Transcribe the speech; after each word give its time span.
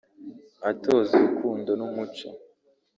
atoza 0.69 1.11
urukundo 1.19 1.71
n’umuco 1.79 2.27